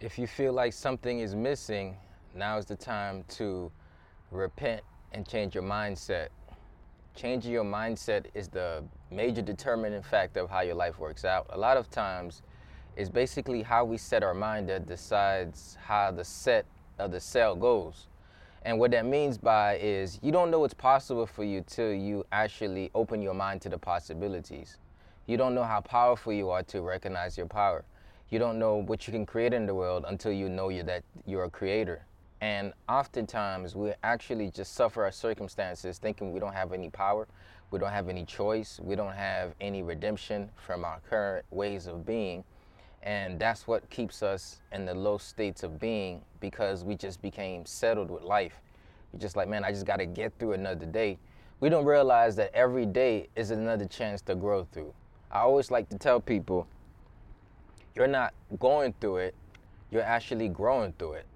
[0.00, 1.96] If you feel like something is missing,
[2.32, 3.72] now is the time to
[4.30, 6.28] repent and change your mindset.
[7.16, 11.48] Changing your mindset is the major determining factor of how your life works out.
[11.50, 12.42] A lot of times,
[12.96, 16.64] it's basically how we set our mind that decides how the set
[17.00, 18.06] of the cell goes.
[18.62, 22.24] And what that means by is you don't know what's possible for you till you
[22.30, 24.76] actually open your mind to the possibilities.
[25.26, 27.84] You don't know how powerful you are to recognize your power.
[28.30, 31.02] You don't know what you can create in the world until you know you that
[31.24, 32.04] you're a creator.
[32.42, 37.26] And oftentimes we actually just suffer our circumstances thinking we don't have any power,
[37.70, 42.04] we don't have any choice, we don't have any redemption from our current ways of
[42.04, 42.44] being.
[43.02, 47.64] And that's what keeps us in the low states of being because we just became
[47.64, 48.60] settled with life.
[49.12, 51.18] You're just like, man, I just got to get through another day.
[51.60, 54.92] We don't realize that every day is another chance to grow through.
[55.30, 56.66] I always like to tell people,
[57.94, 59.34] you're not going through it,
[59.90, 61.26] you're actually growing through it.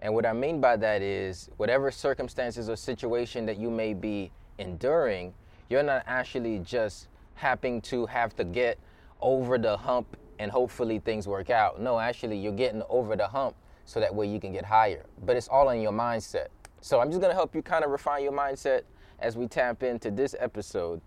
[0.00, 4.30] And what I mean by that is, whatever circumstances or situation that you may be
[4.58, 5.34] enduring,
[5.68, 8.78] you're not actually just having to have to get
[9.20, 11.80] over the hump and hopefully things work out.
[11.80, 15.04] No, actually, you're getting over the hump so that way you can get higher.
[15.24, 16.48] But it's all in your mindset.
[16.80, 18.82] So I'm just gonna help you kind of refine your mindset
[19.18, 21.00] as we tap into this episode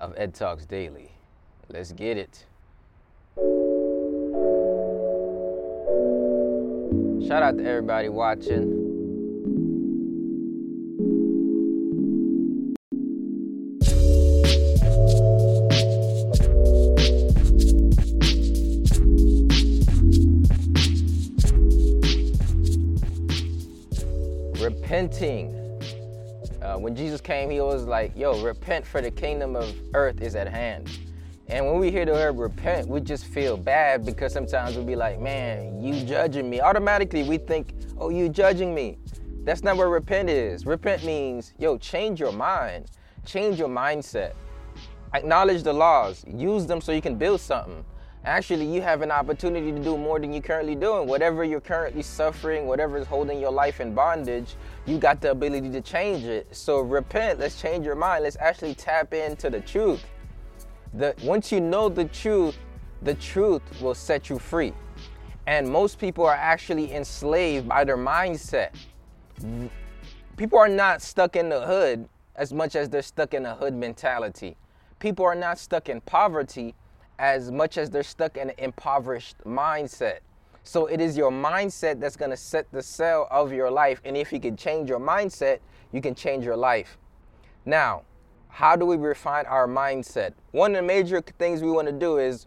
[0.00, 1.12] of Ed Talks Daily.
[1.68, 2.46] Let's get it.
[7.30, 8.72] Shout out to everybody watching.
[24.60, 25.54] Repenting.
[26.60, 30.34] Uh, when Jesus came, he was like, yo, repent for the kingdom of earth is
[30.34, 30.90] at hand.
[31.50, 34.94] And when we hear the word repent, we just feel bad because sometimes we'll be
[34.94, 36.60] like, man, you judging me.
[36.60, 38.98] Automatically, we think, oh, you judging me.
[39.42, 40.64] That's not what repent is.
[40.64, 42.92] Repent means, yo, change your mind,
[43.26, 44.34] change your mindset,
[45.12, 47.84] acknowledge the laws, use them so you can build something.
[48.24, 51.08] Actually, you have an opportunity to do more than you're currently doing.
[51.08, 54.54] Whatever you're currently suffering, whatever is holding your life in bondage,
[54.86, 56.54] you got the ability to change it.
[56.54, 58.22] So repent, let's change your mind.
[58.22, 60.04] Let's actually tap into the truth
[60.92, 62.56] once you know the truth,
[63.02, 64.72] the truth will set you free.
[65.46, 68.70] And most people are actually enslaved by their mindset.
[70.36, 73.74] People are not stuck in the hood as much as they're stuck in a hood
[73.74, 74.56] mentality.
[74.98, 76.74] People are not stuck in poverty
[77.18, 80.20] as much as they're stuck in an impoverished mindset.
[80.62, 84.00] So it is your mindset that's going to set the cell of your life.
[84.04, 85.58] And if you can change your mindset,
[85.92, 86.98] you can change your life.
[87.64, 88.02] Now,
[88.50, 90.32] how do we refine our mindset?
[90.50, 92.46] One of the major things we want to do is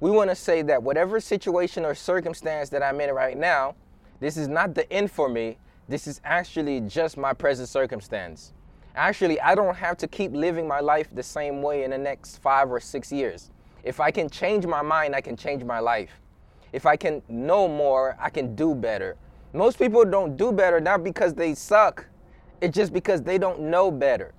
[0.00, 3.76] we want to say that whatever situation or circumstance that I'm in right now,
[4.18, 5.58] this is not the end for me.
[5.88, 8.52] This is actually just my present circumstance.
[8.94, 12.38] Actually, I don't have to keep living my life the same way in the next
[12.38, 13.50] five or six years.
[13.84, 16.10] If I can change my mind, I can change my life.
[16.72, 19.16] If I can know more, I can do better.
[19.52, 22.06] Most people don't do better not because they suck,
[22.60, 24.32] it's just because they don't know better.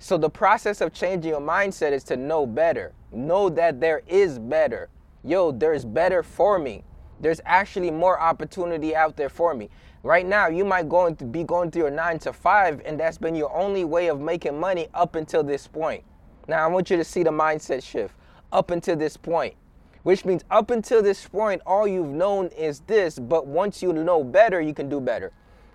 [0.00, 2.92] So the process of changing your mindset is to know better.
[3.10, 4.88] Know that there is better.
[5.24, 6.84] Yo, there's better for me.
[7.20, 9.70] There's actually more opportunity out there for me.
[10.04, 13.18] Right now, you might going to be going through your 9 to 5 and that's
[13.18, 16.04] been your only way of making money up until this point.
[16.46, 18.14] Now, I want you to see the mindset shift
[18.52, 19.54] up until this point.
[20.04, 24.22] Which means up until this point all you've known is this, but once you know
[24.22, 25.32] better, you can do better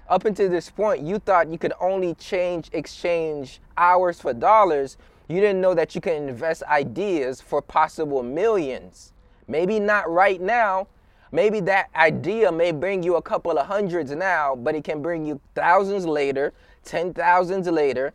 [0.09, 4.97] up until this point, you thought you could only change, exchange hours for dollars.
[5.27, 9.13] You didn't know that you can invest ideas for possible millions.
[9.47, 10.87] Maybe not right now.
[11.31, 15.25] Maybe that idea may bring you a couple of hundreds now, but it can bring
[15.25, 16.53] you thousands later,
[16.83, 18.13] ten thousands later,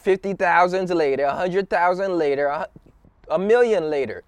[0.00, 2.66] fifty thousands later, a hundred thousand later,
[3.30, 4.22] a million later.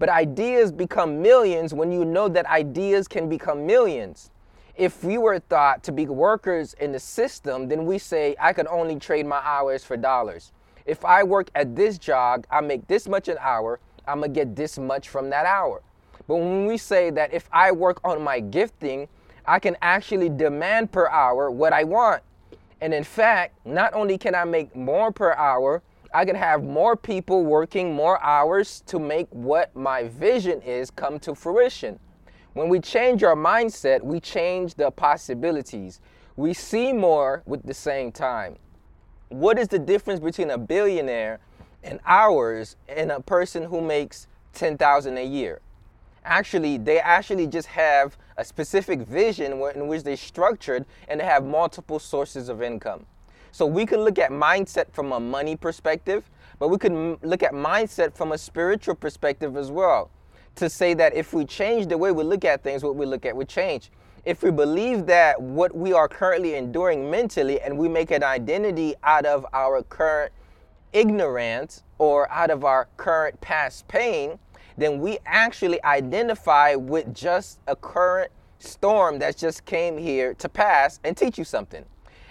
[0.00, 4.30] But ideas become millions when you know that ideas can become millions
[4.76, 8.66] if we were thought to be workers in the system, then we say I could
[8.66, 10.52] only trade my hours for dollars.
[10.84, 14.56] If I work at this job, I make this much an hour, I'm gonna get
[14.56, 15.82] this much from that hour.
[16.26, 19.08] But when we say that if I work on my gifting,
[19.46, 22.22] I can actually demand per hour what I want.
[22.80, 25.82] And in fact, not only can I make more per hour,
[26.12, 31.18] I can have more people working more hours to make what my vision is come
[31.20, 31.98] to fruition.
[32.54, 36.00] When we change our mindset, we change the possibilities.
[36.36, 38.56] We see more with the same time.
[39.28, 41.40] What is the difference between a billionaire
[41.82, 45.60] and ours and a person who makes 10,000 a year?
[46.24, 51.44] Actually, they actually just have a specific vision in which they're structured and they have
[51.44, 53.04] multiple sources of income.
[53.50, 56.30] So we can look at mindset from a money perspective,
[56.60, 60.10] but we can look at mindset from a spiritual perspective as well.
[60.56, 63.26] To say that if we change the way we look at things, what we look
[63.26, 63.90] at would change.
[64.24, 68.94] If we believe that what we are currently enduring mentally and we make an identity
[69.02, 70.32] out of our current
[70.92, 74.38] ignorance or out of our current past pain,
[74.78, 81.00] then we actually identify with just a current storm that just came here to pass
[81.04, 81.84] and teach you something.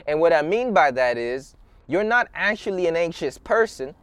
[0.08, 1.56] And what I mean by that is
[1.88, 3.94] you're not actually an anxious person.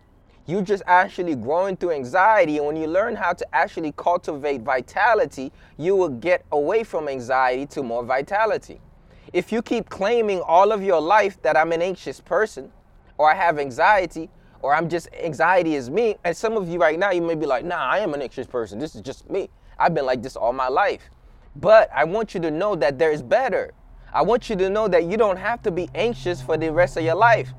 [0.47, 2.57] You're just actually growing through anxiety.
[2.59, 7.67] And when you learn how to actually cultivate vitality, you will get away from anxiety
[7.67, 8.81] to more vitality.
[9.33, 12.73] If you keep claiming all of your life that I'm an anxious person
[13.17, 14.31] or I have anxiety,
[14.63, 16.17] or I'm just anxiety is me.
[16.25, 18.47] And some of you right now, you may be like, nah, I am an anxious
[18.47, 18.79] person.
[18.79, 19.49] This is just me.
[19.79, 21.11] I've been like this all my life.
[21.57, 23.73] But I want you to know that there is better.
[24.13, 26.97] I want you to know that you don't have to be anxious for the rest
[26.97, 27.53] of your life.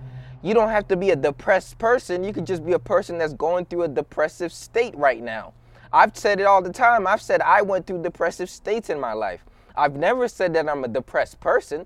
[0.43, 2.23] You don't have to be a depressed person.
[2.23, 5.53] You could just be a person that's going through a depressive state right now.
[5.93, 7.05] I've said it all the time.
[7.05, 9.45] I've said I went through depressive states in my life.
[9.75, 11.85] I've never said that I'm a depressed person.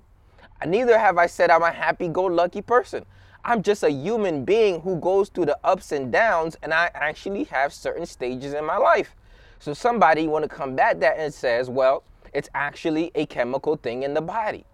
[0.64, 3.04] Neither have I said I'm a happy go lucky person.
[3.44, 7.44] I'm just a human being who goes through the ups and downs, and I actually
[7.44, 9.14] have certain stages in my life.
[9.58, 12.02] So somebody want to combat that and says, well,
[12.32, 14.64] it's actually a chemical thing in the body.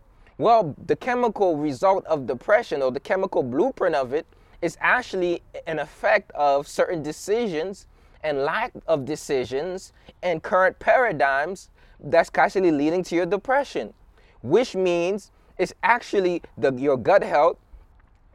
[0.42, 4.26] Well, the chemical result of depression or the chemical blueprint of it
[4.60, 7.86] is actually an effect of certain decisions
[8.24, 13.94] and lack of decisions and current paradigms that's actually leading to your depression,
[14.42, 17.56] which means it's actually the, your gut health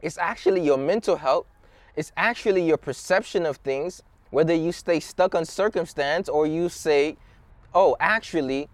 [0.00, 1.46] it's actually your mental health.
[1.94, 7.18] It's actually your perception of things, whether you stay stuck on circumstance or you say,
[7.74, 8.70] oh, actually,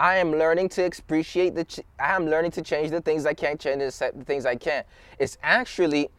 [0.00, 3.34] I am learning to appreciate the, ch- I am learning to change the things I
[3.34, 4.86] can't change, the things I can't.
[5.20, 6.10] It's actually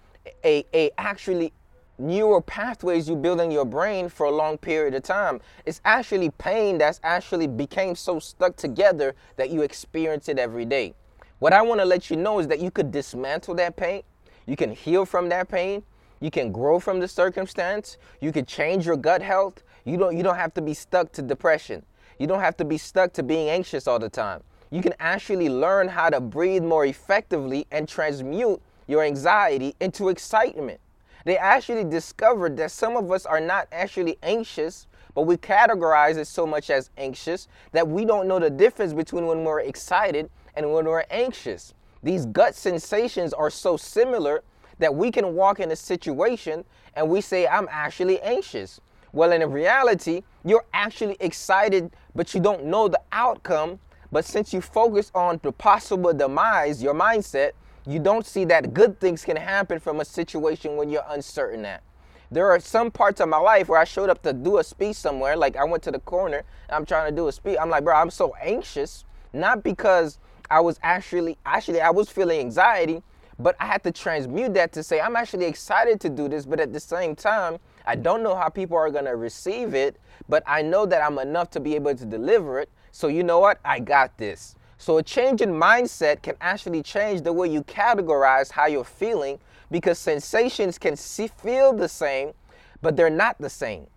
[0.45, 1.53] a, a actually
[1.99, 5.41] neural pathways you build in your brain for a long period of time.
[5.65, 10.95] It's actually pain that's actually became so stuck together that you experience it every day.
[11.39, 14.03] What I want to let you know is that you could dismantle that pain
[14.45, 15.83] you can heal from that pain.
[16.19, 17.97] You can grow from the circumstance.
[18.21, 19.63] You can change your gut health.
[19.85, 21.83] You don't you don't have to be stuck to depression.
[22.21, 24.43] You don't have to be stuck to being anxious all the time.
[24.69, 30.79] You can actually learn how to breathe more effectively and transmute your anxiety into excitement.
[31.25, 34.85] They actually discovered that some of us are not actually anxious,
[35.15, 39.25] but we categorize it so much as anxious that we don't know the difference between
[39.25, 41.73] when we're excited and when we're anxious.
[42.03, 44.43] These gut sensations are so similar
[44.77, 46.65] that we can walk in a situation
[46.95, 48.79] and we say, I'm actually anxious.
[49.13, 53.79] Well, in reality, you're actually excited, but you don't know the outcome.
[54.11, 57.51] But since you focus on the possible demise, your mindset,
[57.85, 61.81] you don't see that good things can happen from a situation when you're uncertain at.
[62.29, 64.95] There are some parts of my life where I showed up to do a speech
[64.95, 67.57] somewhere, like I went to the corner I'm trying to do a speech.
[67.59, 69.03] I'm like, bro, I'm so anxious,
[69.33, 70.17] not because
[70.49, 73.03] I was actually actually I was feeling anxiety,
[73.37, 76.59] but I had to transmute that to say I'm actually excited to do this, but
[76.59, 79.97] at the same time, I don't know how people are going to receive it,
[80.29, 82.69] but I know that I'm enough to be able to deliver it.
[82.91, 83.59] So you know what?
[83.65, 84.55] I got this.
[84.77, 89.39] So a change in mindset can actually change the way you categorize how you're feeling
[89.69, 92.33] because sensations can see, feel the same,
[92.81, 93.87] but they're not the same.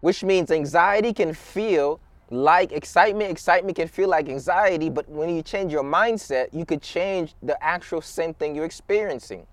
[0.00, 3.30] Which means anxiety can feel like excitement.
[3.30, 7.62] Excitement can feel like anxiety, but when you change your mindset, you could change the
[7.64, 9.46] actual same thing you're experiencing.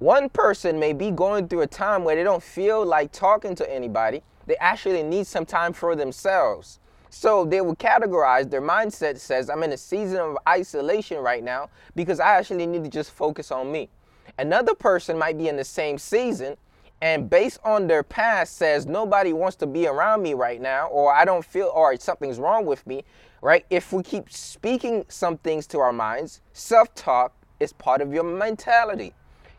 [0.00, 3.70] One person may be going through a time where they don't feel like talking to
[3.70, 4.22] anybody.
[4.46, 6.78] They actually need some time for themselves.
[7.10, 11.68] So they will categorize their mindset says, I'm in a season of isolation right now
[11.94, 13.90] because I actually need to just focus on me.
[14.38, 16.56] Another person might be in the same season
[17.02, 21.14] and based on their past says nobody wants to be around me right now or
[21.14, 23.02] i don't feel or something's wrong with me
[23.40, 28.22] right if we keep speaking some things to our minds self-talk is part of your
[28.22, 29.14] mentality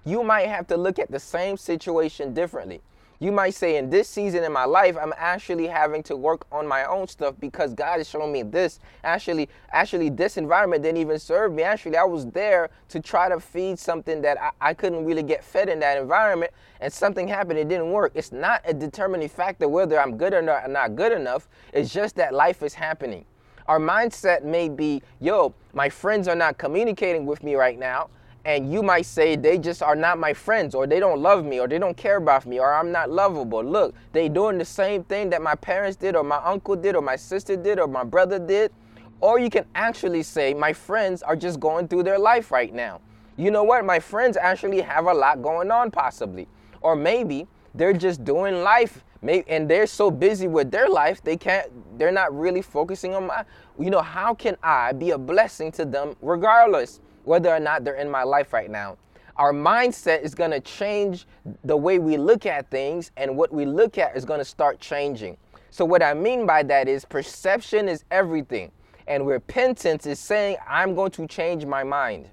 [0.05, 2.81] you might have to look at the same situation differently
[3.21, 6.67] you might say, in this season in my life, I'm actually having to work on
[6.67, 8.79] my own stuff because God is showing me this.
[9.03, 11.61] Actually, actually, this environment didn't even serve me.
[11.61, 15.43] Actually, I was there to try to feed something that I, I couldn't really get
[15.43, 17.59] fed in that environment, and something happened.
[17.59, 18.13] It didn't work.
[18.15, 21.47] It's not a determining factor whether I'm good or not, not good enough.
[21.73, 23.25] It's just that life is happening.
[23.67, 28.09] Our mindset may be, yo, my friends are not communicating with me right now
[28.45, 31.59] and you might say they just are not my friends or they don't love me
[31.59, 33.63] or they don't care about me or I'm not lovable.
[33.63, 37.01] Look, they doing the same thing that my parents did or my uncle did or
[37.01, 38.71] my sister did or my brother did.
[39.19, 43.01] Or you can actually say my friends are just going through their life right now.
[43.37, 43.85] You know what?
[43.85, 46.47] My friends actually have a lot going on possibly.
[46.81, 51.69] Or maybe they're just doing life and they're so busy with their life they can't
[51.99, 53.45] they're not really focusing on my
[53.79, 57.95] you know how can i be a blessing to them regardless whether or not they're
[57.95, 58.97] in my life right now.
[59.37, 61.25] Our mindset is going to change
[61.63, 64.79] the way we look at things, and what we look at is going to start
[64.79, 65.37] changing.
[65.69, 68.71] So, what I mean by that is perception is everything,
[69.07, 72.27] and repentance is saying, I'm going to change my mind.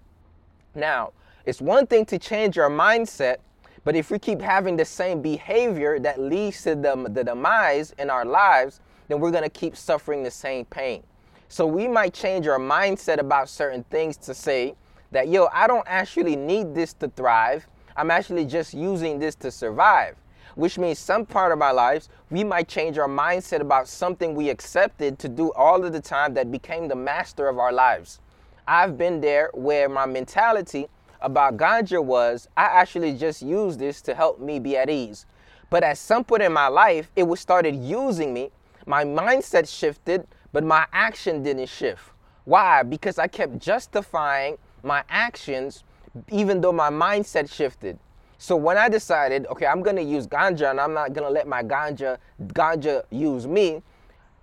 [0.75, 1.13] Now,
[1.47, 3.37] it's one thing to change your mindset,
[3.85, 8.11] but if we keep having the same behavior that leads to the, the demise in
[8.11, 11.03] our lives, then we're going to keep suffering the same pain.
[11.49, 14.75] So we might change our mindset about certain things to say
[15.13, 17.67] that, yo, I don't actually need this to thrive.
[17.97, 20.17] I'm actually just using this to survive.
[20.57, 24.51] Which means some part of our lives, we might change our mindset about something we
[24.51, 28.21] accepted to do all of the time that became the master of our lives.
[28.67, 30.89] I've been there where my mentality
[31.21, 35.27] about ganja was I actually just use this to help me be at ease.
[35.71, 38.51] But at some point in my life, it was started using me.
[38.87, 42.03] My mindset shifted but my action didn't shift.
[42.45, 42.83] Why?
[42.83, 45.85] Because I kept justifying my actions
[46.31, 47.99] even though my mindset shifted.
[48.39, 51.63] So when I decided, okay, I'm gonna use ganja and I'm not gonna let my
[51.63, 52.19] ganja
[52.55, 53.83] ganja use me,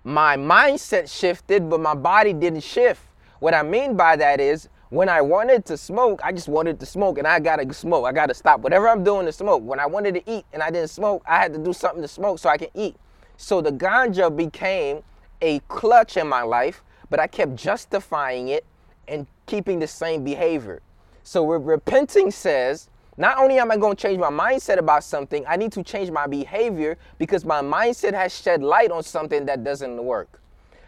[0.04, 3.02] my mindset shifted, but my body didn't shift.
[3.40, 6.86] What I mean by that is when I wanted to smoke, I just wanted to
[6.86, 8.06] smoke and I gotta smoke.
[8.06, 9.64] I gotta stop whatever I'm doing to smoke.
[9.64, 12.08] When I wanted to eat and I didn't smoke, I had to do something to
[12.08, 12.96] smoke so I can eat.
[13.38, 15.04] So the ganja became
[15.42, 18.65] a clutch in my life, but I kept justifying it
[19.08, 20.82] and keeping the same behavior.
[21.24, 25.56] So repenting says, not only am I going to change my mindset about something, I
[25.56, 30.04] need to change my behavior because my mindset has shed light on something that doesn't
[30.04, 30.42] work.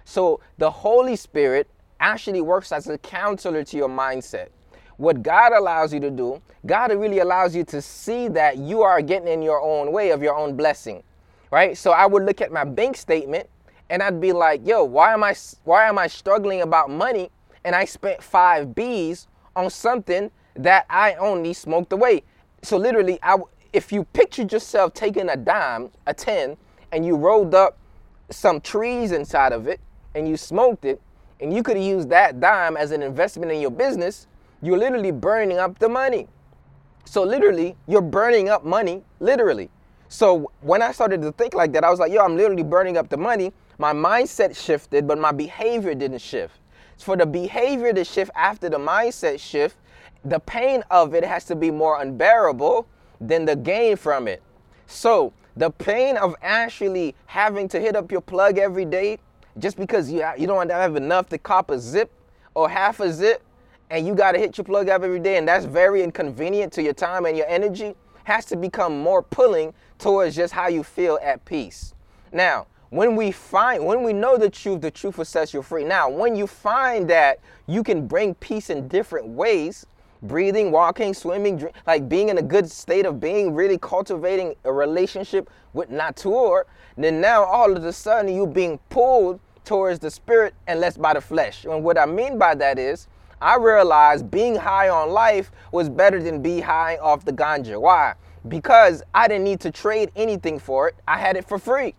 [0.04, 4.50] So the Holy Spirit actually works as a counselor to your mindset.
[4.98, 9.02] What God allows you to do, God really allows you to see that you are
[9.02, 11.04] getting in your own way of your own blessing.
[11.52, 11.78] Right?
[11.78, 13.48] So I would look at my bank statement
[13.90, 17.30] and I'd be like, yo, why am I why am I struggling about money
[17.64, 22.24] and I spent 5 Bs on something that I only smoked away.
[22.64, 23.38] So literally I
[23.74, 26.58] if you pictured yourself taking a dime, a 10
[26.92, 27.78] and you rolled up
[28.30, 29.80] some trees inside of it
[30.16, 31.02] and you smoked it
[31.40, 34.28] and you could use that dime as an investment in your business,
[34.62, 36.28] you're literally burning up the money.
[37.06, 39.70] So literally, you're burning up money, literally.
[40.10, 42.98] So when I started to think like that, I was like, yo, I'm literally burning
[42.98, 46.60] up the money my mindset shifted, but my behavior didn't shift.
[46.98, 49.78] For the behavior to shift after the mindset shift,
[50.26, 52.88] the pain of it has to be more unbearable
[53.22, 54.42] than the gain from it.
[54.88, 59.20] So, the pain of actually having to hit up your plug every day
[59.58, 62.12] just because you, you don't have enough to cop a zip
[62.54, 63.42] or half a zip
[63.90, 66.84] and you got to hit your plug up every day and that's very inconvenient to
[66.84, 71.18] your time and your energy has to become more pulling towards just how you feel
[71.24, 71.96] at peace.
[72.32, 75.84] Now, when we find when we know the truth the truth will set you free.
[75.84, 79.86] Now when you find that you can bring peace in different ways
[80.24, 84.74] breathing walking swimming drink, like being in a good state of being really cultivating a
[84.74, 86.66] relationship with nature
[86.98, 91.14] then now all of a sudden you're being pulled towards the spirit and less by
[91.14, 91.66] the flesh.
[91.66, 93.08] And what i mean by that is
[93.42, 97.80] i realized being high on life was better than be high off the ganja.
[97.80, 98.16] Why?
[98.48, 100.96] Because i didn't need to trade anything for it.
[101.08, 101.94] I had it for free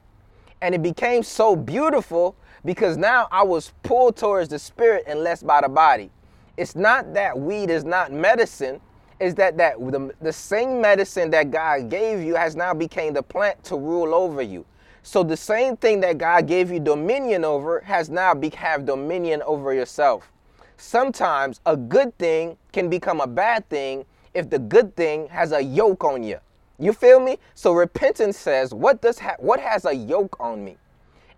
[0.61, 5.43] and it became so beautiful because now I was pulled towards the spirit and less
[5.43, 6.11] by the body.
[6.57, 8.81] It's not that weed is not medicine,
[9.21, 13.23] is that, that the, the same medicine that God gave you has now became the
[13.23, 14.65] plant to rule over you.
[15.03, 19.43] So the same thing that God gave you dominion over has now be, have dominion
[19.43, 20.31] over yourself.
[20.77, 25.63] Sometimes a good thing can become a bad thing if the good thing has a
[25.63, 26.39] yoke on you.
[26.79, 27.39] You feel me?
[27.55, 30.77] So repentance says, what does ha- what has a yoke on me?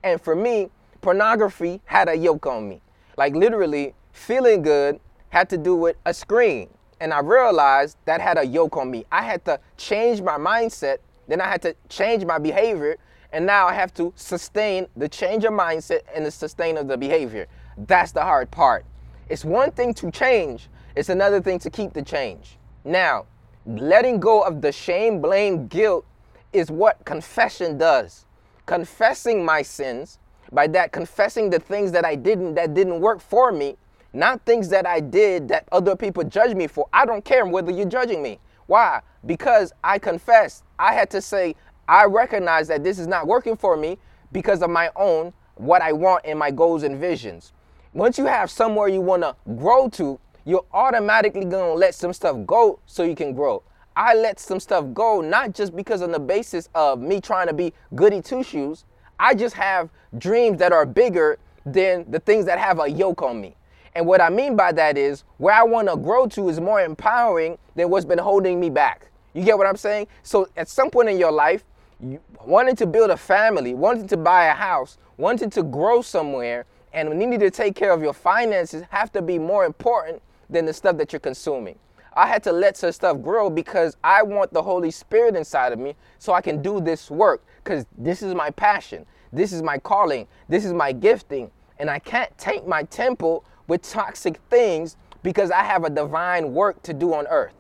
[0.03, 0.69] And for me,
[1.01, 2.83] pornography had a yoke on me.
[3.17, 6.69] Like literally, feeling good had to do with a screen.
[7.01, 9.07] And I realized that had a yoke on me.
[9.11, 12.99] I had to change my mindset, then I had to change my behavior,
[13.33, 16.99] and now I have to sustain the change of mindset and the sustain of the
[16.99, 17.47] behavior.
[17.79, 18.85] That's the hard part.
[19.31, 22.59] It's one thing to change, it's another thing to keep the change.
[22.85, 23.27] Now,
[23.67, 26.07] Letting go of the shame, blame, guilt
[26.53, 28.27] is what confession does.
[28.67, 30.19] Confessing my sins,
[30.53, 33.77] by that confessing the things that I didn't that didn't work for me,
[34.13, 36.89] not things that I did that other people judge me for.
[36.93, 38.41] I don't care whether you're judging me.
[38.67, 39.03] Why?
[39.27, 40.65] Because I confessed.
[40.79, 41.55] I had to say,
[41.89, 43.99] I recognize that this is not working for me
[44.33, 47.53] because of my own, what I want and my goals and visions.
[47.93, 52.37] Once you have somewhere you want to grow to, you're automatically to let some stuff
[52.47, 53.63] go so you can grow.
[53.97, 57.53] I let some stuff go, not just because on the basis of me trying to
[57.53, 58.85] be goody two shoes.
[59.19, 63.41] I just have dreams that are bigger than the things that have a yoke on
[63.41, 63.57] me.
[63.95, 66.81] And what I mean by that is where I want to grow to is more
[66.81, 69.11] empowering than what's been holding me back.
[69.35, 70.07] You get what I'm saying?
[70.23, 71.65] So at some point in your life,
[72.01, 76.65] you wanting to build a family, wanting to buy a house, wanting to grow somewhere,
[76.93, 80.73] and needing to take care of your finances have to be more important than the
[80.73, 81.79] stuff that you're consuming.
[82.15, 85.79] I had to let some stuff grow because I want the Holy Spirit inside of
[85.79, 89.07] me so I can do this work because this is my passion.
[89.33, 90.27] This is my calling.
[90.49, 91.51] This is my gifting.
[91.79, 96.83] And I can't taint my temple with toxic things because I have a divine work
[96.83, 97.55] to do on earth.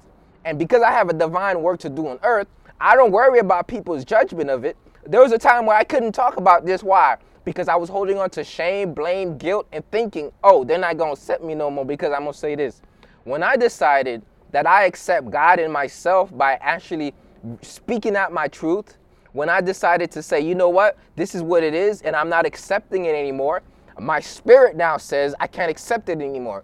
[0.44, 2.48] And because I have a divine work to do on earth,
[2.80, 4.76] I don't worry about people's judgment of it.
[5.06, 6.82] There was a time where I couldn't talk about this.
[6.82, 7.18] Why?
[7.50, 11.16] Because I was holding on to shame, blame, guilt, and thinking, oh, they're not going
[11.16, 12.80] to accept me no more because I'm going to say this.
[13.24, 17.12] When I decided that I accept God in myself by actually
[17.60, 18.98] speaking out my truth,
[19.32, 22.28] when I decided to say, you know what, this is what it is, and I'm
[22.28, 23.62] not accepting it anymore,
[23.98, 26.62] my spirit now says I can't accept it anymore.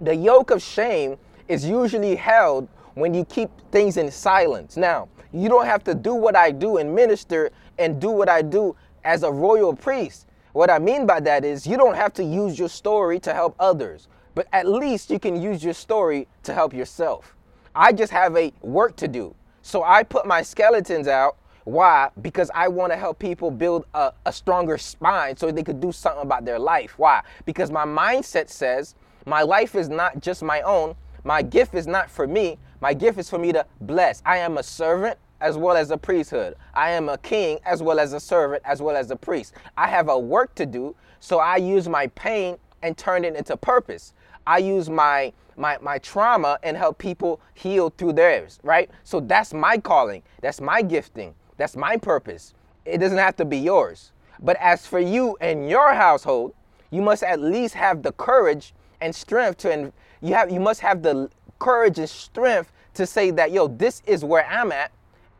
[0.00, 4.76] The yoke of shame is usually held when you keep things in silence.
[4.76, 8.42] Now, you don't have to do what I do and minister and do what I
[8.42, 8.74] do
[9.08, 10.26] as a royal priest.
[10.52, 13.56] What I mean by that is you don't have to use your story to help
[13.58, 17.34] others, but at least you can use your story to help yourself.
[17.74, 19.34] I just have a work to do.
[19.62, 22.08] So I put my skeletons out why?
[22.22, 25.92] Because I want to help people build a, a, stronger spine so they could do
[25.92, 26.98] something about their life.
[26.98, 27.20] Why?
[27.44, 28.94] Because my mindset says
[29.26, 30.94] my life is not just my own.
[31.24, 32.56] My gift is not for me.
[32.80, 34.22] My gift is for me to bless.
[34.24, 36.56] I am a servant as well as a priesthood.
[36.74, 39.54] I am a king as well as a servant as well as a priest.
[39.76, 43.56] I have a work to do, so I use my pain and turn it into
[43.56, 44.14] purpose.
[44.46, 48.90] I use my my my trauma and help people heal through theirs, right?
[49.04, 50.22] So that's my calling.
[50.40, 51.34] That's my gifting.
[51.56, 52.54] That's my purpose.
[52.84, 54.12] It doesn't have to be yours.
[54.40, 56.54] But as for you and your household,
[56.90, 61.02] you must at least have the courage and strength to you have you must have
[61.02, 64.90] the courage and strength to say that yo this is where I'm at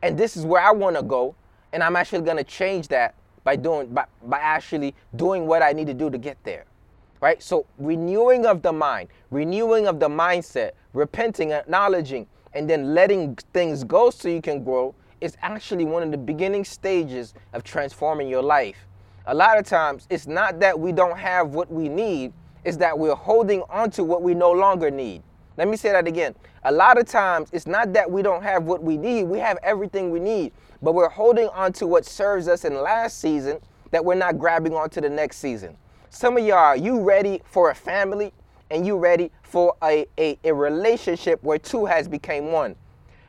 [0.01, 1.35] and this is where I want to go
[1.73, 5.71] and I'm actually going to change that by doing by, by actually doing what I
[5.71, 6.65] need to do to get there.
[7.21, 7.41] Right?
[7.43, 13.83] So renewing of the mind, renewing of the mindset, repenting, acknowledging and then letting things
[13.83, 18.41] go so you can grow is actually one of the beginning stages of transforming your
[18.41, 18.77] life.
[19.27, 22.33] A lot of times, it's not that we don't have what we need,
[22.63, 25.21] it's that we're holding on to what we no longer need.
[25.59, 26.35] Let me say that again.
[26.63, 29.57] A lot of times, it's not that we don't have what we need, we have
[29.61, 33.59] everything we need, but we're holding on to what serves us in last season
[33.91, 35.75] that we're not grabbing onto the next season.
[36.11, 38.31] Some of y'all, you ready for a family
[38.71, 42.73] and you ready for a, a, a relationship where two has become one.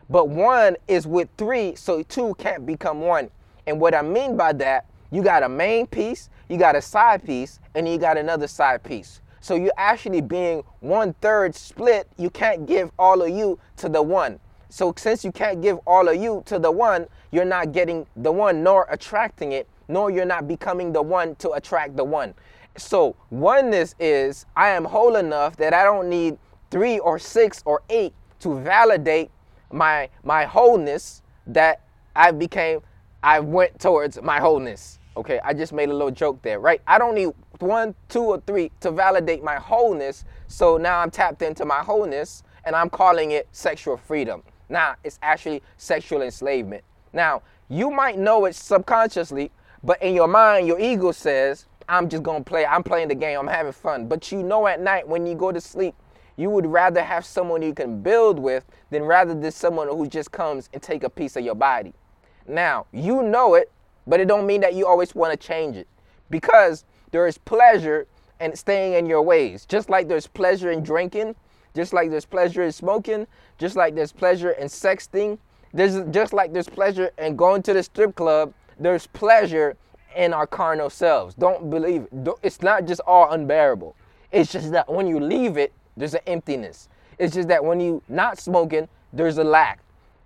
[0.08, 3.28] But one is with three, so two can't become one.
[3.66, 7.24] And what I mean by that, you got a main piece, you got a side
[7.24, 9.20] piece, and you got another side piece.
[9.40, 12.08] So you're actually being one third split.
[12.16, 14.38] You can't give all of you to the one.
[14.68, 18.30] So since you can't give all of you to the one, you're not getting the
[18.30, 22.34] one nor attracting it, nor you're not becoming the one to attract the one.
[22.76, 26.38] So oneness is I am whole enough that I don't need
[26.70, 29.30] three or six or eight to validate
[29.72, 31.82] my my wholeness that
[32.14, 32.80] I became
[33.22, 34.99] I went towards my wholeness.
[35.16, 36.80] Okay, I just made a little joke there, right?
[36.86, 40.24] I don't need one, two, or three to validate my wholeness.
[40.46, 44.42] So now I'm tapped into my wholeness and I'm calling it sexual freedom.
[44.68, 46.84] Now it's actually sexual enslavement.
[47.12, 49.50] Now, you might know it subconsciously,
[49.82, 53.38] but in your mind, your ego says, I'm just gonna play, I'm playing the game,
[53.38, 54.06] I'm having fun.
[54.06, 55.94] But you know at night when you go to sleep,
[56.36, 60.30] you would rather have someone you can build with than rather than someone who just
[60.30, 61.92] comes and take a piece of your body.
[62.46, 63.70] Now, you know it,
[64.10, 65.86] but it don't mean that you always want to change it
[66.30, 68.08] because there is pleasure
[68.40, 69.64] in staying in your ways.
[69.66, 71.36] Just like there's pleasure in drinking,
[71.76, 75.38] just like there's pleasure in smoking, just like there's pleasure in sexting,
[75.72, 79.76] there's just like there's pleasure in going to the strip club, there's pleasure
[80.16, 81.36] in our carnal selves.
[81.36, 82.28] Don't believe it.
[82.42, 83.94] It's not just all unbearable.
[84.32, 86.88] It's just that when you leave it, there's an emptiness.
[87.16, 89.78] It's just that when you not smoking, there's a lack.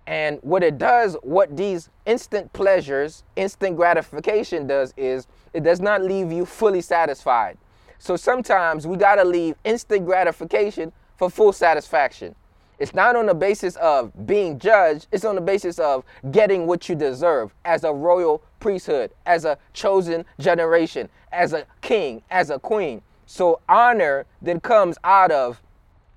[0.07, 6.03] And what it does, what these instant pleasures, instant gratification does is it does not
[6.03, 7.57] leave you fully satisfied.
[7.97, 12.35] So sometimes we got to leave instant gratification for full satisfaction.
[12.77, 16.89] It's not on the basis of being judged, it's on the basis of getting what
[16.89, 22.59] you deserve as a royal priesthood, as a chosen generation, as a king, as a
[22.59, 23.01] queen.
[23.25, 25.61] So honor then comes out of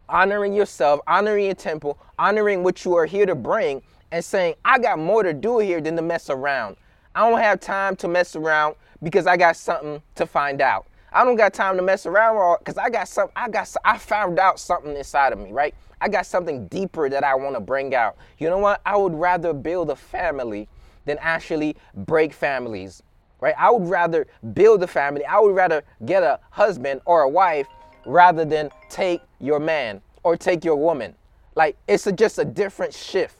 [0.09, 4.79] honoring yourself, honoring your temple, honoring what you are here to bring, and saying, I
[4.79, 6.77] got more to do here than to mess around.
[7.15, 10.87] I don't have time to mess around because I got something to find out.
[11.13, 13.29] I don't got time to mess around because I got some.
[13.35, 13.75] I got.
[13.85, 15.75] I found out something inside of me, right?
[16.01, 18.17] I got something deeper that I want to bring out.
[18.39, 18.81] You know what?
[18.85, 20.69] I would rather build a family
[21.07, 23.03] than actually break families,
[23.41, 23.55] right?
[23.59, 25.25] I would rather build a family.
[25.25, 27.67] I would rather get a husband or a wife
[28.07, 31.15] rather than take your man or take your woman.
[31.55, 33.37] Like it's a, just a different shift.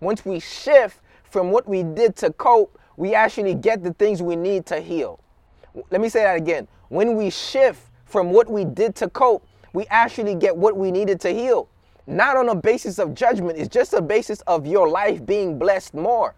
[0.00, 4.36] Once we shift from what we did to cope, we actually get the things we
[4.36, 5.20] need to heal.
[5.90, 6.66] Let me say that again.
[6.88, 11.20] When we shift from what we did to cope, we actually get what we needed
[11.20, 11.68] to heal.
[12.06, 15.94] Not on a basis of judgment, it's just a basis of your life being blessed
[15.94, 16.34] more.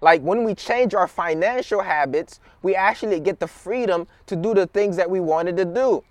[0.00, 4.66] Like when we change our financial habits, we actually get the freedom to do the
[4.66, 6.02] things that we wanted to do.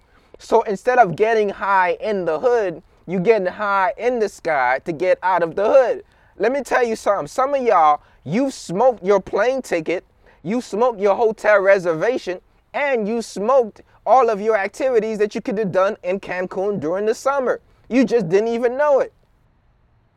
[0.42, 4.92] So instead of getting high in the hood, you getting high in the sky to
[4.92, 6.04] get out of the hood.
[6.38, 7.28] Let me tell you something.
[7.28, 10.04] Some of y'all, you smoked your plane ticket,
[10.42, 12.42] you smoked your hotel reservation,
[12.74, 17.06] and you smoked all of your activities that you could have done in Cancun during
[17.06, 17.62] the summer.
[17.88, 19.14] You just didn't even know it.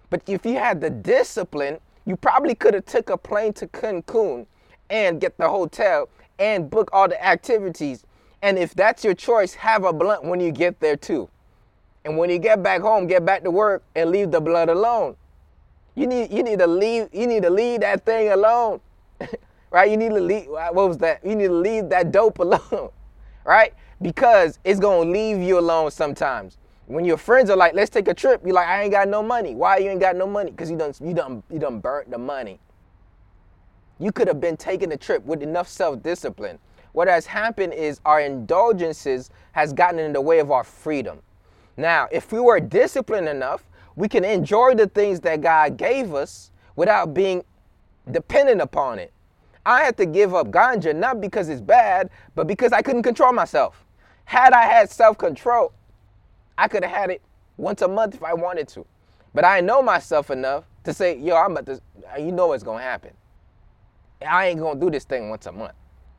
[0.09, 4.47] But if you had the discipline, you probably could have took a plane to Cancun
[4.89, 6.09] and get the hotel
[6.39, 8.05] and book all the activities.
[8.45, 11.31] And if that's your choice, have a blunt when you get there too.
[12.05, 15.17] And when you get back home, get back to work and leave the blood alone.
[15.95, 18.83] You need you need to leave you need to leave that thing alone.
[19.71, 19.91] right?
[19.91, 21.25] You need to leave what was that?
[21.25, 22.91] You need to leave that dope alone.
[23.47, 23.73] right?
[24.03, 26.59] Because it's gonna leave you alone sometimes.
[26.85, 29.23] When your friends are like, let's take a trip, you're like, I ain't got no
[29.23, 29.55] money.
[29.55, 30.51] Why you ain't got no money?
[30.51, 32.61] Because you done you done you done burnt the money.
[33.99, 36.59] You could have been taking a trip with enough self-discipline.
[36.95, 41.19] What has happened is our indulgences has gotten in the way of our freedom.
[41.77, 43.65] Now, if we were disciplined enough,
[43.97, 47.45] we can enjoy the things that God gave us without being
[48.13, 49.13] dependent upon it.
[49.67, 53.33] I had to give up ganja not because it's bad, but because I couldn't control
[53.33, 53.85] myself.
[54.25, 55.73] Had I had self control,
[56.57, 57.23] I could have had it
[57.57, 58.87] once a month if I wanted to.
[59.35, 61.81] But I know myself enough to say, yo, I'm about to,
[62.21, 63.11] you know what's gonna happen.
[64.25, 65.75] I ain't gonna do this thing once a month.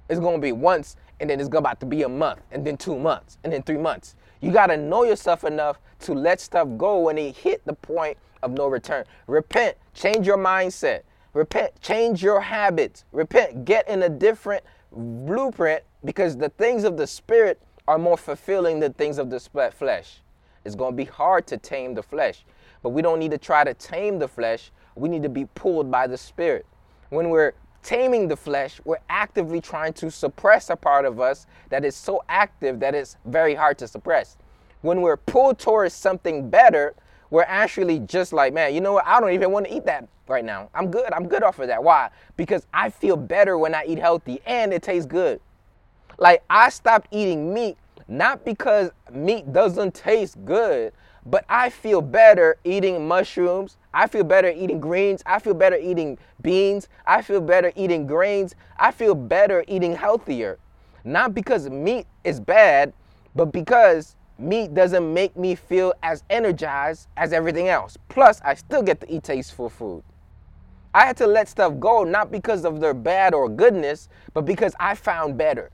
[0.10, 2.98] It's gonna be once, and then it's about to be a month, and then two
[2.98, 4.16] months, and then three months.
[4.42, 8.52] You gotta know yourself enough to let stuff go when it hit the point of
[8.52, 9.06] no return.
[9.28, 11.02] Repent, change your mindset.
[11.34, 13.06] Repent, change your habits.
[13.12, 18.80] Repent, get in a different blueprint because the things of the spirit are more fulfilling
[18.80, 20.22] than things of the flesh.
[20.64, 22.46] It's to be hard to tame the flesh,
[22.82, 24.72] but we don't need to try to tame the flesh.
[24.96, 26.66] We need to be pulled by the spirit.
[27.10, 27.54] When we're
[27.86, 32.24] taming the flesh, we're actively trying to suppress a part of us that is so
[32.28, 34.38] active that it's very hard to suppress.
[34.82, 36.96] When we're pulled towards something better,
[37.30, 39.06] we're actually just like, man, you know what?
[39.06, 40.70] I don't even want to eat that right now.
[40.74, 41.14] I'm good.
[41.14, 41.84] I'm good off of that.
[41.84, 42.10] Why?
[42.36, 45.40] Because I feel better when I eat healthy and it tastes good.
[46.18, 50.94] Like I stopped eating meat not because meat doesn't taste good,
[51.26, 53.78] but I feel better eating mushrooms.
[53.94, 55.24] I feel better eating greens.
[55.26, 56.88] I feel better eating beans.
[57.08, 58.56] I feel better eating grains.
[58.78, 60.60] I feel better eating healthier.
[61.04, 62.94] Not because meat is bad,
[63.36, 67.98] but because meat doesn't make me feel as energized as everything else.
[68.10, 70.04] Plus, I still get to eat tasteful food.
[70.94, 74.74] I had to let stuff go not because of their bad or goodness, but because
[74.80, 75.72] I found better.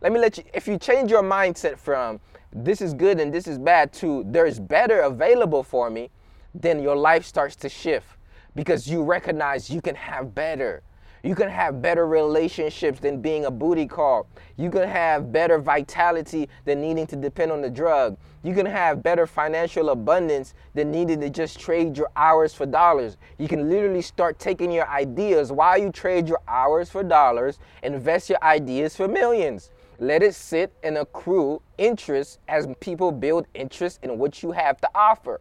[0.00, 2.20] Let me let you, if you change your mindset from
[2.52, 6.10] this is good and this is bad to there's better available for me,
[6.54, 8.06] then your life starts to shift
[8.54, 10.82] because you recognize you can have better.
[11.24, 14.26] You can have better relationships than being a booty call.
[14.56, 18.18] You can have better vitality than needing to depend on the drug.
[18.42, 23.18] You can have better financial abundance than needing to just trade your hours for dollars.
[23.38, 28.28] You can literally start taking your ideas while you trade your hours for dollars, invest
[28.28, 29.70] your ideas for millions.
[30.02, 34.90] Let it sit and accrue interest as people build interest in what you have to
[34.96, 35.40] offer.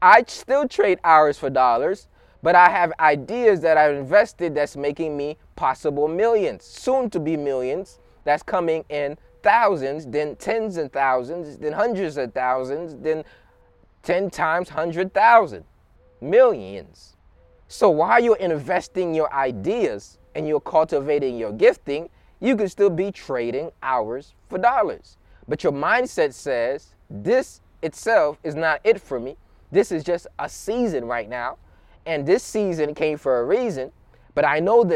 [0.00, 2.06] I still trade hours for dollars,
[2.40, 7.36] but I have ideas that I've invested that's making me possible millions, soon to be
[7.36, 13.24] millions, that's coming in thousands, then tens and thousands, then hundreds of thousands, then
[14.04, 15.64] 10 times 100,000,
[16.20, 17.16] millions.
[17.66, 22.08] So while you're investing your ideas and you're cultivating your gifting,
[22.40, 25.16] you can still be trading hours for dollars.
[25.48, 29.36] But your mindset says, this itself is not it for me.
[29.70, 31.58] This is just a season right now.
[32.04, 33.92] And this season came for a reason.
[34.34, 34.94] But I know there's